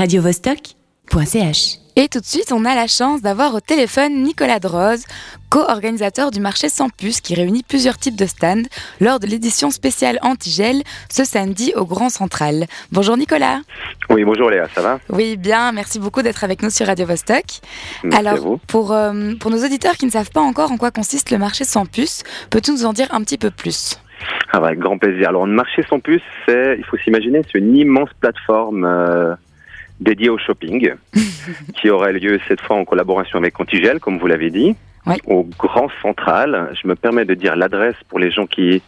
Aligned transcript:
radiovostok.ch. 0.00 1.76
Et 1.96 2.08
tout 2.08 2.20
de 2.20 2.24
suite, 2.24 2.52
on 2.52 2.64
a 2.64 2.74
la 2.74 2.86
chance 2.86 3.20
d'avoir 3.20 3.54
au 3.54 3.60
téléphone 3.60 4.22
Nicolas 4.22 4.58
Droz, 4.58 5.04
co-organisateur 5.50 6.30
du 6.30 6.40
marché 6.40 6.70
sans 6.70 6.88
puce 6.88 7.20
qui 7.20 7.34
réunit 7.34 7.62
plusieurs 7.62 7.98
types 7.98 8.16
de 8.16 8.24
stands 8.24 8.62
lors 9.02 9.20
de 9.20 9.26
l'édition 9.26 9.70
spéciale 9.70 10.18
Antigel 10.22 10.82
ce 11.10 11.24
samedi 11.24 11.74
au 11.76 11.84
Grand 11.84 12.08
Central. 12.08 12.64
Bonjour 12.92 13.18
Nicolas. 13.18 13.60
Oui, 14.08 14.24
bonjour 14.24 14.48
Léa, 14.48 14.68
ça 14.74 14.80
va? 14.80 15.00
Oui, 15.10 15.36
bien, 15.36 15.70
merci 15.72 15.98
beaucoup 15.98 16.22
d'être 16.22 16.44
avec 16.44 16.62
nous 16.62 16.70
sur 16.70 16.86
Radio 16.86 17.04
Vostok. 17.04 17.44
Merci 18.02 18.16
à 18.26 18.30
Alors, 18.30 18.42
vous. 18.42 18.56
pour, 18.68 18.92
euh, 18.92 19.34
pour 19.38 19.50
nos 19.50 19.62
auditeurs 19.62 19.98
qui 19.98 20.06
ne 20.06 20.10
savent 20.10 20.30
pas 20.30 20.40
encore 20.40 20.72
en 20.72 20.78
quoi 20.78 20.90
consiste 20.90 21.30
le 21.30 21.36
marché 21.36 21.64
sans 21.64 21.84
puce, 21.84 22.22
peux-tu 22.48 22.70
nous 22.70 22.86
en 22.86 22.94
dire 22.94 23.08
un 23.12 23.20
petit 23.20 23.36
peu 23.36 23.50
plus? 23.50 24.00
Ah 24.52 24.60
bah, 24.60 24.68
avec 24.68 24.78
grand 24.78 24.96
plaisir. 24.96 25.28
Alors, 25.28 25.46
le 25.46 25.52
marché 25.52 25.84
sans 25.90 26.00
puce, 26.00 26.22
c'est, 26.48 26.76
il 26.78 26.84
faut 26.86 26.96
s'imaginer, 27.04 27.42
c'est 27.52 27.58
une 27.58 27.76
immense 27.76 28.10
plateforme 28.18 28.86
euh, 28.86 29.34
dédiée 30.00 30.28
au 30.30 30.38
shopping 30.38 30.92
qui 31.74 31.90
aurait 31.90 32.12
lieu 32.12 32.40
cette 32.48 32.60
fois 32.60 32.76
en 32.76 32.84
collaboration 32.84 33.38
avec 33.38 33.54
Contigel, 33.54 34.00
comme 34.00 34.18
vous 34.18 34.26
l'avez 34.26 34.50
dit, 34.50 34.74
Oui. 35.06 35.16
au 35.26 35.44
Grand 35.58 35.88
Central. 36.02 36.72
Je 36.80 36.88
me 36.88 36.94
permets 36.94 37.24
de 37.24 37.34
dire 37.34 37.56
l'adresse 37.56 37.96
pour 38.08 38.18
les 38.18 38.30
gens 38.30 38.46
qui 38.46 38.82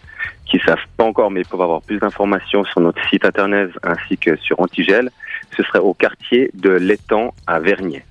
qui 0.46 0.59
savent 0.66 0.78
pas 0.96 1.04
encore, 1.04 1.30
mais 1.30 1.42
peuvent 1.45 1.62
avoir 1.62 1.80
plus 1.82 1.98
d'informations 1.98 2.64
sur 2.64 2.80
notre 2.80 3.02
site 3.09 3.24
internet 3.24 3.70
ainsi 3.82 4.18
que 4.18 4.37
sur 4.37 4.60
Antigel. 4.60 5.10
Ce 5.56 5.62
serait 5.62 5.78
au 5.78 5.95
quartier 5.95 6.51
de 6.54 6.70
l'Étang 6.70 7.32
à 7.46 7.59
Vernier. 7.60 8.02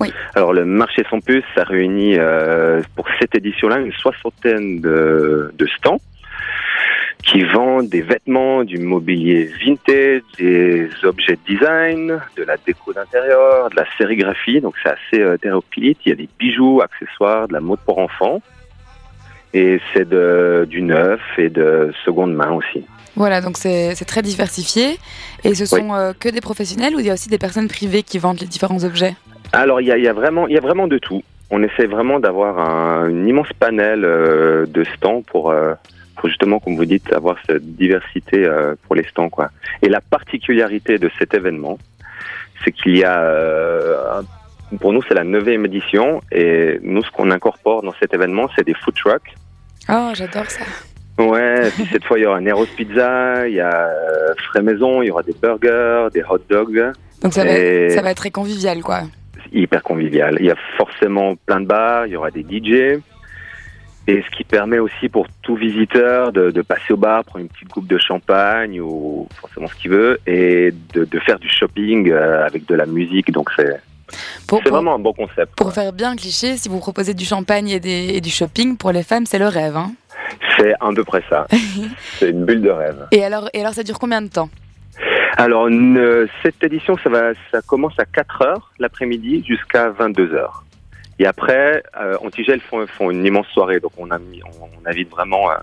Oui. 0.00 0.12
Alors 0.34 0.52
le 0.52 0.64
marché 0.64 1.04
sans 1.08 1.20
puce, 1.20 1.44
ça 1.54 1.62
réunit 1.64 2.16
euh, 2.18 2.82
pour 2.96 3.06
cette 3.20 3.34
édition-là 3.36 3.78
une 3.78 3.92
soixantaine 3.92 4.80
de, 4.80 5.52
de 5.56 5.66
stands 5.66 6.00
qui 7.26 7.42
vendent 7.42 7.88
des 7.88 8.02
vêtements, 8.02 8.64
du 8.64 8.78
mobilier 8.78 9.50
vintage, 9.64 10.22
des 10.38 10.88
objets 11.04 11.36
de 11.36 11.54
design, 11.54 12.20
de 12.36 12.42
la 12.42 12.56
déco 12.56 12.92
d'intérieur, 12.92 13.70
de 13.70 13.76
la 13.76 13.86
sérigraphie. 13.96 14.60
Donc 14.60 14.74
c'est 14.82 14.90
assez 14.90 15.22
euh, 15.22 15.34
hétéroclite. 15.34 15.98
Il 16.04 16.10
y 16.10 16.12
a 16.12 16.16
des 16.16 16.28
bijoux, 16.38 16.80
accessoires, 16.82 17.48
de 17.48 17.54
la 17.54 17.60
mode 17.60 17.80
pour 17.80 17.98
enfants. 17.98 18.42
Et 19.54 19.80
c'est 19.92 20.08
de, 20.08 20.66
du 20.68 20.82
neuf 20.82 21.20
et 21.38 21.48
de 21.48 21.92
seconde 22.04 22.34
main 22.34 22.50
aussi. 22.52 22.84
Voilà, 23.16 23.40
donc 23.40 23.56
c'est 23.56 23.94
très 24.04 24.22
diversifié. 24.22 24.98
Et 25.44 25.54
ce 25.54 25.66
sont 25.66 25.94
euh, 25.94 26.12
que 26.18 26.28
des 26.28 26.40
professionnels 26.40 26.96
ou 26.96 27.00
il 27.00 27.06
y 27.06 27.10
a 27.10 27.14
aussi 27.14 27.28
des 27.28 27.38
personnes 27.38 27.68
privées 27.68 28.02
qui 28.02 28.18
vendent 28.18 28.40
les 28.40 28.46
différents 28.46 28.82
objets? 28.84 29.14
Alors 29.52 29.80
il 29.80 29.86
y 29.86 29.92
a, 29.92 29.98
y 29.98 30.08
a 30.08 30.12
vraiment, 30.12 30.48
y 30.48 30.58
a 30.58 30.60
vraiment 30.60 30.88
de 30.88 30.98
tout. 30.98 31.22
On 31.50 31.62
essaie 31.62 31.86
vraiment 31.86 32.18
d'avoir 32.18 32.58
un, 32.58 33.26
immense 33.26 33.52
panel 33.58 34.04
euh, 34.04 34.66
de 34.66 34.82
stands 34.96 35.22
pour, 35.22 35.50
euh, 35.50 35.74
pour 36.16 36.28
justement, 36.28 36.58
comme 36.60 36.76
vous 36.76 36.84
dites, 36.84 37.12
avoir 37.12 37.36
cette 37.46 37.64
diversité 37.76 38.44
euh, 38.44 38.74
pour 38.82 38.94
les 38.94 39.04
stands, 39.04 39.30
quoi. 39.30 39.50
Et 39.82 39.88
la 39.88 40.00
particularité 40.00 40.98
de 40.98 41.10
cet 41.18 41.34
événement, 41.34 41.78
c'est 42.64 42.72
qu'il 42.72 42.96
y 42.96 43.04
a, 43.04 43.20
euh, 43.20 44.22
pour 44.80 44.92
nous, 44.92 45.02
c'est 45.08 45.14
la 45.14 45.24
neuvième 45.24 45.64
édition, 45.66 46.22
et 46.32 46.78
nous, 46.82 47.02
ce 47.02 47.10
qu'on 47.10 47.30
incorpore 47.30 47.82
dans 47.82 47.94
cet 48.00 48.14
événement, 48.14 48.48
c'est 48.56 48.66
des 48.66 48.74
food 48.74 48.94
trucks. 48.94 49.34
Oh, 49.88 50.10
j'adore 50.14 50.50
ça. 50.50 50.64
Ouais, 51.18 51.70
puis 51.76 51.86
cette 51.92 52.04
fois, 52.04 52.18
il 52.18 52.22
y 52.22 52.26
aura 52.26 52.40
Neros 52.40 52.66
Pizza, 52.76 53.46
il 53.46 53.54
y 53.54 53.60
a 53.60 53.86
euh, 53.86 54.34
Frais 54.48 54.62
Maison, 54.62 55.02
il 55.02 55.08
y 55.08 55.10
aura 55.10 55.22
des 55.22 55.34
burgers, 55.40 56.08
des 56.12 56.22
hot 56.28 56.40
dogs. 56.50 56.92
Donc 57.22 57.32
ça 57.32 57.44
va, 57.44 57.90
ça 57.90 58.02
va 58.02 58.10
être 58.10 58.16
très 58.16 58.30
convivial, 58.32 58.82
quoi. 58.82 59.02
hyper 59.52 59.82
convivial. 59.82 60.36
Il 60.40 60.46
y 60.46 60.50
a 60.50 60.56
forcément 60.76 61.36
plein 61.36 61.60
de 61.60 61.66
bars, 61.66 62.06
il 62.06 62.12
y 62.12 62.16
aura 62.16 62.30
des 62.30 62.42
DJ. 62.42 63.00
Et 64.06 64.22
ce 64.22 64.36
qui 64.36 64.44
permet 64.44 64.78
aussi 64.78 65.08
pour 65.08 65.26
tout 65.42 65.56
visiteur 65.56 66.30
de, 66.32 66.50
de 66.50 66.62
passer 66.62 66.92
au 66.92 66.96
bar, 66.96 67.24
prendre 67.24 67.42
une 67.44 67.48
petite 67.48 67.68
coupe 67.70 67.86
de 67.86 67.96
champagne 67.98 68.80
ou 68.80 69.26
forcément 69.40 69.66
ce 69.66 69.74
qu'il 69.76 69.90
veut, 69.92 70.20
et 70.26 70.72
de, 70.92 71.04
de 71.06 71.18
faire 71.20 71.38
du 71.38 71.48
shopping 71.48 72.10
euh, 72.10 72.44
avec 72.46 72.66
de 72.66 72.74
la 72.74 72.84
musique. 72.86 73.30
Donc 73.32 73.48
c'est 73.56 73.80
vraiment 74.68 74.94
un 74.96 74.98
bon 74.98 75.12
concept. 75.14 75.54
pour 75.56 75.72
faire 75.72 75.92
bien 75.92 76.14
cliché, 76.16 76.56
si 76.58 76.68
vous 76.68 76.78
proposez 76.80 77.14
du 77.14 77.24
champagne 77.24 77.68
et, 77.70 77.80
des- 77.80 78.10
et 78.14 78.20
du 78.20 78.30
shopping, 78.30 78.76
pour 78.76 78.92
les 78.92 79.02
femmes, 79.02 79.24
c'est 79.26 79.38
le 79.38 79.48
rêve. 79.48 79.76
Hein. 79.76 79.92
C'est 80.58 80.74
à 80.74 80.90
peu 80.94 81.04
près 81.04 81.22
ça. 81.30 81.46
c'est 82.18 82.30
une 82.30 82.44
bulle 82.44 82.60
de 82.62 82.70
rêve. 82.70 83.06
Et, 83.10 83.24
alors, 83.24 83.48
et 83.54 83.60
alors, 83.62 83.72
ça 83.74 83.82
dure 83.82 83.98
combien 83.98 84.20
de 84.20 84.28
temps? 84.28 84.50
Alors 85.36 85.66
une- 85.66 86.28
cette 86.44 86.62
édition, 86.62 86.96
ça 87.02 87.10
va, 87.10 87.32
ça 87.50 87.60
commence 87.62 87.98
à 87.98 88.04
4 88.04 88.42
heures 88.42 88.70
l'après-midi 88.78 89.44
jusqu'à 89.46 89.88
22 89.90 90.32
heures. 90.34 90.63
Et 91.18 91.26
après, 91.26 91.82
euh, 92.00 92.16
Antigel 92.24 92.60
font, 92.60 92.86
font 92.86 93.10
une 93.10 93.24
immense 93.24 93.46
soirée, 93.48 93.80
donc 93.80 93.92
on, 93.98 94.10
a 94.10 94.18
mis- 94.18 94.42
on, 94.44 94.64
on 94.64 94.88
invite 94.90 95.10
vraiment 95.10 95.50
euh, 95.50 95.54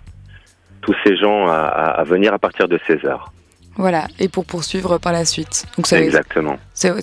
tous 0.82 0.96
ces 1.06 1.18
gens 1.18 1.48
à, 1.48 2.04
venir 2.06 2.34
à 2.34 2.40
partir 2.40 2.68
de 2.68 2.80
16 2.88 3.06
heures. 3.06 3.32
Voilà, 3.78 4.08
et 4.20 4.28
pour 4.28 4.46
poursuivre 4.46 4.98
par 4.98 5.14
la 5.14 5.24
suite. 5.24 5.66
Donc 5.78 5.88
ça, 5.88 6.00
Exactement. 6.00 6.58
ça, 6.74 6.94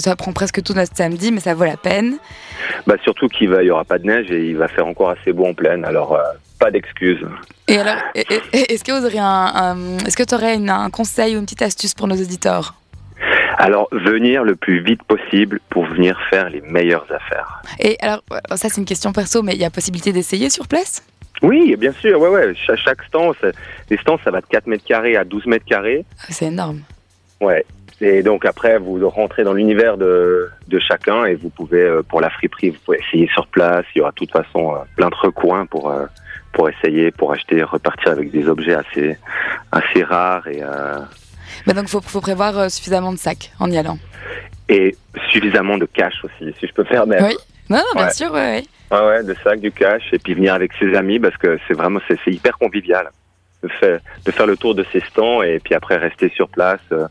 ça 0.00 0.16
prend 0.16 0.32
presque 0.32 0.62
tout 0.62 0.74
notre 0.74 0.96
samedi, 0.96 1.30
mais 1.30 1.38
ça 1.40 1.54
vaut 1.54 1.64
la 1.64 1.76
peine. 1.76 2.16
Bah 2.86 2.94
surtout 3.04 3.28
qu'il 3.28 3.48
va, 3.50 3.62
il 3.62 3.66
y 3.66 3.70
aura 3.70 3.84
pas 3.84 3.98
de 3.98 4.06
neige 4.06 4.30
et 4.30 4.46
il 4.48 4.56
va 4.56 4.66
faire 4.68 4.86
encore 4.86 5.10
assez 5.10 5.32
beau 5.32 5.46
en 5.46 5.54
pleine, 5.54 5.84
alors 5.84 6.14
euh, 6.14 6.22
pas 6.58 6.70
d'excuses. 6.72 7.24
Et 7.68 7.78
alors, 7.78 7.96
est-ce 8.14 8.82
que 8.84 8.92
un, 9.18 9.52
un- 9.54 9.98
tu 10.26 10.34
aurais 10.34 10.56
une- 10.56 10.70
un 10.70 10.90
conseil 10.90 11.36
ou 11.36 11.38
une 11.38 11.44
petite 11.44 11.62
astuce 11.62 11.94
pour 11.94 12.08
nos 12.08 12.16
auditeurs? 12.16 12.74
Alors 13.58 13.88
venir 13.92 14.44
le 14.44 14.56
plus 14.56 14.82
vite 14.82 15.02
possible 15.04 15.60
pour 15.70 15.84
venir 15.86 16.18
faire 16.30 16.48
les 16.50 16.60
meilleures 16.62 17.06
affaires. 17.12 17.62
Et 17.78 17.96
alors, 18.00 18.22
euh, 18.32 18.38
ça 18.56 18.68
c'est 18.68 18.80
une 18.80 18.86
question 18.86 19.12
perso, 19.12 19.42
mais 19.42 19.52
il 19.54 19.60
y 19.60 19.64
a 19.64 19.70
possibilité 19.70 20.12
d'essayer 20.12 20.50
sur 20.50 20.66
place? 20.68 21.02
Oui, 21.42 21.74
bien 21.76 21.92
sûr, 21.92 22.20
ouais, 22.20 22.28
ouais. 22.28 22.54
Cha- 22.54 22.76
Chaque, 22.76 23.02
stand, 23.02 23.34
les 23.90 23.96
stands, 23.98 24.18
ça 24.22 24.30
va 24.30 24.40
de 24.40 24.46
4 24.46 24.66
mètres 24.68 24.84
carrés 24.84 25.16
à 25.16 25.24
12 25.24 25.46
mètres 25.46 25.64
carrés. 25.64 26.04
Ah, 26.20 26.26
C'est 26.30 26.46
énorme. 26.46 26.80
Ouais. 27.40 27.64
Et 28.00 28.22
donc 28.22 28.44
après, 28.44 28.78
vous 28.78 29.08
rentrez 29.08 29.44
dans 29.44 29.52
l'univers 29.52 29.96
de, 29.96 30.48
de 30.68 30.78
chacun 30.78 31.24
et 31.24 31.34
vous 31.34 31.50
pouvez, 31.50 31.82
euh, 31.82 32.02
pour 32.02 32.20
la 32.20 32.30
friperie, 32.30 32.70
vous 32.70 32.78
pouvez 32.84 32.98
essayer 32.98 33.28
sur 33.34 33.46
place. 33.48 33.84
Il 33.94 33.98
y 33.98 34.00
aura 34.02 34.10
de 34.10 34.16
toute 34.16 34.30
façon 34.32 34.74
euh, 34.74 34.78
plein 34.96 35.08
de 35.08 35.14
recoins 35.14 35.66
pour, 35.66 35.92
pour 36.52 36.68
essayer, 36.68 37.10
pour 37.10 37.32
acheter, 37.32 37.62
repartir 37.62 38.12
avec 38.12 38.30
des 38.30 38.48
objets 38.48 38.74
assez, 38.74 39.16
assez 39.72 40.02
rares 40.02 40.46
et, 40.48 40.62
euh, 40.62 40.98
Mais 41.66 41.74
donc, 41.74 41.84
il 41.84 41.90
faut, 41.90 42.00
faut 42.00 42.20
prévoir 42.20 42.58
euh, 42.58 42.68
suffisamment 42.68 43.12
de 43.12 43.18
sacs 43.18 43.52
en 43.60 43.70
y 43.70 43.76
allant. 43.78 43.98
et 44.68 44.96
suffisamment 45.30 45.76
de 45.78 45.86
cash 45.86 46.14
aussi, 46.24 46.54
si 46.58 46.66
je 46.66 46.72
peux 46.72 46.84
faire 46.84 47.04
Oui. 47.06 47.36
Non, 47.68 47.78
non, 47.78 47.84
bien 47.94 48.06
Ouais. 48.06 48.12
sûr, 48.12 48.32
ouais, 48.32 48.62
ouais. 48.90 48.98
Ouais, 48.98 49.06
ouais, 49.06 49.24
de 49.24 49.34
sac, 49.42 49.60
du 49.60 49.72
cash, 49.72 50.02
et 50.12 50.18
puis 50.18 50.34
venir 50.34 50.52
avec 50.54 50.72
ses 50.78 50.94
amis 50.94 51.18
parce 51.18 51.36
que 51.36 51.58
c'est 51.66 51.74
vraiment, 51.74 52.00
c'est 52.08 52.18
hyper 52.30 52.58
convivial 52.58 53.08
de 53.62 53.68
faire, 53.68 54.00
de 54.24 54.30
faire 54.32 54.46
le 54.46 54.56
tour 54.56 54.74
de 54.74 54.84
ces 54.92 55.00
stands 55.00 55.42
et 55.42 55.58
puis 55.60 55.74
après 55.74 55.96
rester 55.96 56.28
sur 56.34 56.48
place, 56.48 56.80
euh, 56.92 57.06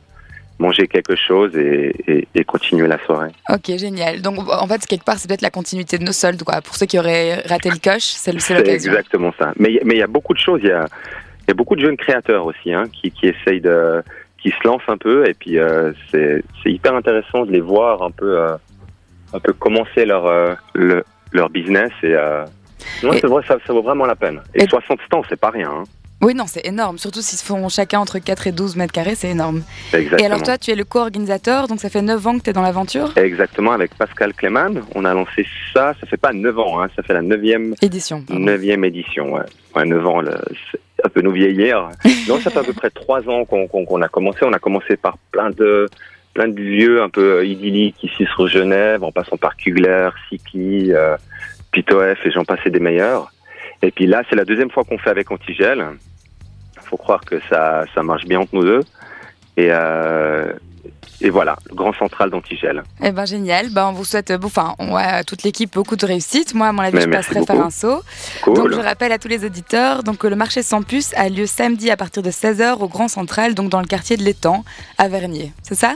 manger 0.59 0.88
quelque 0.88 1.16
chose 1.16 1.56
et, 1.58 1.96
et, 2.08 2.28
et 2.35 2.44
continuer 2.44 2.88
la 2.88 3.00
soirée. 3.06 3.31
Ok, 3.50 3.75
génial. 3.78 4.22
Donc, 4.22 4.38
en 4.47 4.68
fait, 4.68 4.85
quelque 4.85 5.06
part, 5.06 5.18
c'est 5.18 5.28
peut-être 5.28 5.41
la 5.41 5.50
continuité 5.50 5.97
de 5.97 6.03
nos 6.03 6.12
soldes, 6.12 6.44
quoi. 6.44 6.62
Pour 6.62 6.75
ceux 6.75 6.85
qui 6.85 7.00
auraient 7.00 7.41
raté 7.47 7.69
le 7.72 7.78
coche, 7.78 8.03
c'est 8.03 8.31
le- 8.31 8.40
c'est 8.40 8.53
C'est 8.53 8.59
l'occasion. 8.59 8.91
exactement 8.91 9.34
ça. 9.40 9.53
Mais 9.58 9.79
mais 9.84 9.96
il 9.96 10.00
y 10.00 10.03
a 10.03 10.08
beaucoup 10.08 10.34
de 10.35 10.40
choses. 10.40 10.59
Il 10.63 10.69
y 10.69 10.72
a, 10.72 10.85
il 11.44 11.46
y 11.47 11.52
a 11.52 11.56
beaucoup 11.56 11.75
de 11.75 11.81
jeunes 11.81 11.97
créateurs 11.97 12.46
aussi 12.46 12.72
hein, 12.73 12.84
qui, 12.94 13.09
qui 13.12 13.28
essayent 13.28 13.62
de, 13.62 14.03
qui 14.41 14.50
se 14.50 14.68
lancent 14.68 14.81
un 14.88 14.97
peu 14.97 15.28
et 15.28 15.34
puis 15.34 15.57
euh, 15.59 15.91
c'est 16.12 16.44
c'est 16.63 16.72
hyper 16.72 16.96
intéressant 16.96 17.46
de 17.46 17.52
les 17.52 17.62
voir 17.62 18.02
un 18.03 18.12
peu, 18.12 18.40
euh, 18.40 18.56
un 19.34 19.40
peu 19.40 19.53
commencer 19.53 20.06
leur 20.06 20.25
euh, 20.25 20.53
le- 20.74 21.03
leur 21.31 21.50
business 21.50 21.91
et 22.03 22.13
euh, 22.16 22.44
non, 23.03 23.13
Et- 23.13 23.19
c'est 23.19 23.28
vrai, 23.28 23.44
ça, 23.47 23.57
ça 23.66 23.74
vaut 23.74 23.84
vraiment 23.84 24.06
la 24.06 24.16
peine. 24.16 24.41
Et, 24.56 24.63
Et- 24.63 24.68
60 24.68 25.00
stands, 25.06 25.22
c'est 25.29 25.40
pas 25.40 25.52
rien. 25.52 25.69
Hein. 25.69 25.84
Oui, 26.24 26.35
non, 26.35 26.46
c'est 26.47 26.66
énorme. 26.68 27.00
Surtout 27.00 27.22
s'ils 27.22 27.40
se 27.40 27.44
font 27.46 27.68
chacun 27.69 28.00
entre 28.00 28.19
4 28.19 28.46
et 28.46 28.52
12 28.52 28.75
mètres 28.75 28.94
carrés, 28.94 29.16
c'est 29.16 29.29
énorme. 29.29 29.63
Exactement. 29.91 30.18
Et 30.22 30.25
alors, 30.25 30.44
toi, 30.44 30.58
tu 30.59 30.69
es 30.69 30.75
le 30.75 30.84
co-organisateur, 30.84 31.68
donc 31.68 31.79
ça 31.79 31.90
fait 31.90 32.03
9 32.03 32.28
ans 32.28 32.38
que 32.38 32.44
tu 32.44 32.50
es 32.52 32.53
dans 32.53 32.62
l'aventure? 32.62 33.12
Exactement, 33.18 33.72
avec 33.72 33.96
Pascal 33.96 34.31
Cléman, 34.35 34.81
on 34.94 35.03
a 35.06 35.13
lancé 35.16 35.47
ça, 35.73 35.96
ça 36.00 36.06
fait 36.06 36.18
pas 36.18 36.31
9 36.31 36.59
ans, 36.59 36.81
hein, 36.84 36.90
ça 36.96 37.02
fait 37.02 37.13
la 37.13 37.23
neuvième, 37.23 37.73
Édition. 37.81 38.22
pardon. 38.22 38.40
neuvième 38.44 38.84
édition, 38.85 39.34
ouais. 39.34 39.41
Ouais, 39.75 39.85
9 39.85 40.06
ans, 40.06 40.22
un 41.03 41.09
peu 41.09 41.22
nous 41.22 41.31
vieillir. 41.31 41.89
non, 42.28 42.39
ça 42.39 42.50
fait 42.50 42.59
à 42.59 42.63
peu 42.63 42.73
près 42.73 42.89
3 42.89 43.29
ans 43.29 43.45
qu'on 43.45 43.67
qu'on 43.67 44.01
a 44.01 44.07
commencé, 44.07 44.39
on 44.44 44.53
a 44.53 44.59
commencé 44.59 44.97
par 44.97 45.17
plein 45.31 45.50
de 45.50 45.88
plein 46.34 46.47
de 46.47 46.59
lieux 46.59 47.01
un 47.01 47.09
peu 47.09 47.45
idylliques 47.45 48.03
ici 48.03 48.26
sur 48.34 48.47
Genève, 48.47 49.03
en 49.03 49.11
passant 49.11 49.37
par 49.37 49.58
Kugler, 49.58 50.09
Sikli, 50.29 50.93
euh, 50.93 51.17
Pitoef 51.72 52.26
et 52.26 52.31
j'en 52.31 52.46
passais 52.46 52.70
des 52.70 52.79
meilleurs. 52.79 53.31
Et 53.81 53.91
puis 53.91 54.05
là, 54.05 54.23
c'est 54.29 54.35
la 54.35 54.46
deuxième 54.46 54.70
fois 54.70 54.84
qu'on 54.84 54.97
fait 54.97 55.09
avec 55.09 55.31
Antigel. 55.31 55.85
Faut 56.84 56.97
croire 56.97 57.22
que 57.22 57.40
ça, 57.49 57.85
ça 57.93 58.03
marche 58.03 58.26
bien 58.26 58.40
entre 58.40 58.55
nous 58.55 58.64
deux. 58.64 58.81
Et, 59.58 59.68
euh, 59.70 60.53
et 61.24 61.30
voilà, 61.30 61.56
le 61.70 61.76
grand 61.76 61.94
central 61.94 62.32
d'Antigel. 62.32 62.82
Eh 63.03 63.12
ben 63.12 63.26
génial. 63.26 63.68
Ben, 63.72 63.88
on 63.90 63.92
vous 63.92 64.06
souhaite, 64.06 64.32
euh, 64.32 64.38
enfin, 64.44 64.74
on- 64.80 64.96
ouais, 64.96 65.03
à 65.03 65.24
toute 65.24 65.44
l'équipe 65.44 65.72
beaucoup 65.74 65.96
de 65.96 66.06
réussite. 66.06 66.56
Moi, 66.56 66.68
à 66.68 66.72
mon 66.72 66.82
avis, 66.82 66.96
Mais 66.96 67.02
je 67.03 67.09
passerai 67.09 67.46
faire 67.46 67.56
beaucoup. 67.56 67.68
un 67.68 67.70
saut. 67.70 68.02
Cool. 68.44 68.53
Donc, 68.56 68.72
je 68.72 68.80
rappelle 68.80 69.12
à 69.12 69.20
tous 69.20 69.28
les 69.28 69.46
auditeurs, 69.46 70.02
donc 70.03 70.26
euh, 70.26 70.30
le 70.30 70.36
marché 70.36 70.64
sans 70.64 70.82
puce 70.82 71.14
a 71.16 71.30
lieu 71.30 71.46
samedi 71.46 71.92
à 71.92 71.98
partir 71.98 72.24
de 72.24 72.32
16h 72.32 72.80
au 72.82 72.88
Grand 72.88 73.08
Central, 73.08 73.53
donc 73.53 73.70
dans 73.70 73.82
le 73.82 73.88
quartier 73.88 74.18
de 74.18 74.24
l'Étang, 74.24 74.64
à 74.98 75.08
Vernier. 75.09 75.52
C'est 75.62 75.76
ça? 75.76 75.96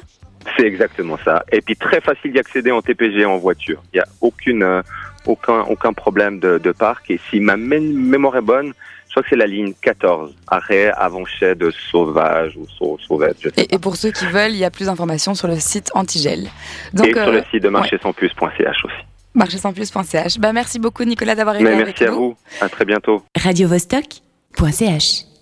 C'est 0.57 0.65
exactement 0.67 1.17
ça. 1.25 1.43
Et 1.51 1.61
puis 1.61 1.75
très 1.75 2.01
facile 2.01 2.31
d'y 2.33 2.37
accéder 2.39 2.69
en 2.71 2.83
TPG 2.83 3.25
en 3.25 3.37
voiture. 3.37 3.81
Il 3.93 3.97
n'y 3.97 4.01
a 4.01 4.07
aucune, 4.21 4.61
euh, 4.61 4.83
aucun, 5.25 5.61
aucun 5.61 5.91
problème 5.93 6.39
de, 6.39 6.59
de 6.59 6.71
parc. 6.71 7.09
Et 7.09 7.19
si 7.31 7.39
ma 7.39 7.55
mé- 7.57 7.79
mémoire 7.79 8.37
est 8.37 8.41
bonne, 8.41 8.73
crois 9.15 9.23
que 9.23 9.29
c'est 9.29 9.37
la 9.37 9.47
ligne 9.47 9.73
14, 9.81 10.35
arrêt 10.47 10.91
avant-chez 10.91 11.55
de 11.55 11.71
Sauvage 11.71 12.57
ou 12.57 12.67
Sauvette. 12.99 13.37
Je 13.39 13.49
sais 13.49 13.63
et, 13.63 13.75
et, 13.75 13.79
pour 13.79 13.95
ceux 13.95 14.11
qui 14.11 14.25
veulent, 14.25 14.51
il 14.51 14.57
y 14.57 14.65
a 14.65 14.69
plus 14.69 14.87
d'informations 14.87 15.35
sur 15.35 15.47
le 15.47 15.57
site 15.57 15.89
Antigel. 15.93 16.49
Donc, 16.93 17.07
et 17.07 17.13
sur 17.13 17.31
le 17.31 17.43
site 17.49 17.63
de 17.63 17.69
marchésanspuce.ch 17.69 18.85
aussi. 18.85 18.95
Marchésanspuce.ch. 19.33 20.39
Bah, 20.39 20.51
merci 20.51 20.79
beaucoup 20.79 21.05
Nicolas 21.05 21.35
d'avoir 21.35 21.55
été 21.55 21.65
avec 21.65 21.79
nous. 21.79 21.85
Merci 21.85 22.03
à 22.03 22.11
vous. 22.11 22.35
À 22.59 22.67
très 22.67 22.83
bientôt. 22.83 23.23
Radio 23.41 23.69
-Vostok 23.69 24.21
.ch 24.71 25.34